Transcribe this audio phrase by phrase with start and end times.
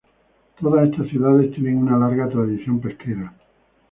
[0.59, 3.35] Todas estas ciudades tienen una larga tradición pesquera.